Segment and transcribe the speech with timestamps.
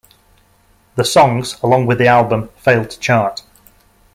[0.95, 3.43] The songs, along with the album, failed to chart.